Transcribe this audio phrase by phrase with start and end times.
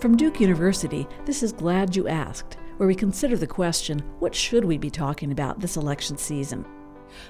[0.00, 4.64] From Duke University, this is Glad You Asked, where we consider the question what should
[4.64, 6.64] we be talking about this election season?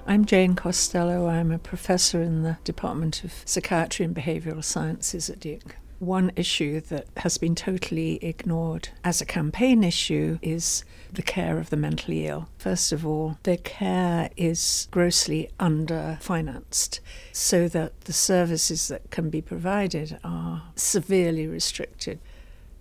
[0.07, 1.29] I'm Jane Costello.
[1.29, 5.77] I'm a professor in the Department of Psychiatry and Behavioral Sciences at Duke.
[5.99, 11.71] One issue that has been totally ignored as a campaign issue is the care of
[11.71, 12.51] the mentally ill.
[12.59, 17.01] First of all, their care is grossly underfinanced,
[17.33, 22.21] so that the services that can be provided are severely restricted.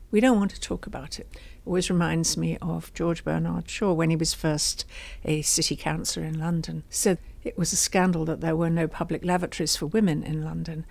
[0.09, 1.27] We don't want to talk about it.
[1.33, 4.85] It always reminds me of George Bernard Shaw when he was first
[5.25, 6.83] a city councillor in London.
[6.89, 10.85] Said it was a scandal that there were no public lavatories for women in London,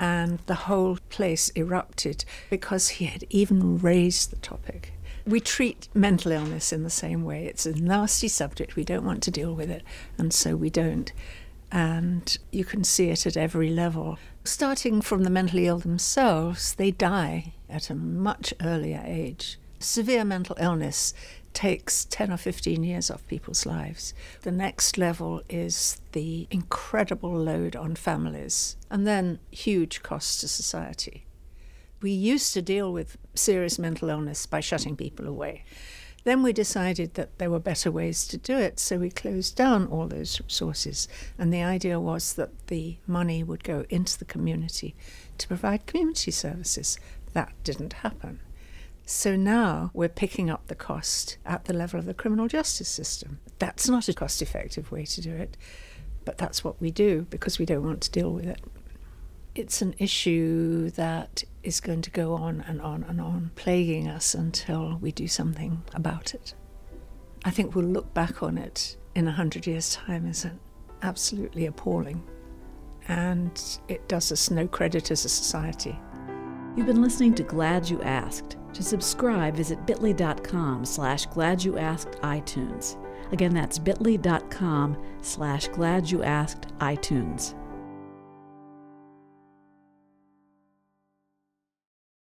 [0.00, 4.94] and the whole place erupted because he had even raised the topic.
[5.26, 7.46] We treat mental illness in the same way.
[7.46, 8.74] It's a nasty subject.
[8.74, 9.82] We don't want to deal with it,
[10.18, 11.12] and so we don't.
[11.72, 14.18] And you can see it at every level.
[14.44, 19.58] Starting from the mentally ill themselves, they die at a much earlier age.
[19.78, 21.14] Severe mental illness
[21.54, 24.12] takes 10 or 15 years off people's lives.
[24.42, 31.24] The next level is the incredible load on families, and then huge costs to society.
[32.02, 35.64] We used to deal with serious mental illness by shutting people away.
[36.24, 39.86] Then we decided that there were better ways to do it, so we closed down
[39.86, 41.08] all those resources.
[41.36, 44.94] And the idea was that the money would go into the community
[45.38, 46.98] to provide community services.
[47.32, 48.40] That didn't happen.
[49.04, 53.40] So now we're picking up the cost at the level of the criminal justice system.
[53.58, 55.56] That's not a cost effective way to do it,
[56.24, 58.60] but that's what we do because we don't want to deal with it.
[59.54, 64.34] It's an issue that is going to go on and on and on, plaguing us
[64.34, 66.54] until we do something about it.
[67.44, 70.46] I think we'll look back on it in a hundred years' time as
[71.02, 72.22] absolutely appalling,
[73.08, 75.98] and it does us no credit as a society.
[76.76, 78.56] You've been listening to Glad You Asked.
[78.74, 82.96] To subscribe, visit bit.ly.com slash glad you asked iTunes.
[83.32, 87.54] Again, that's bit.ly.com slash glad you asked iTunes.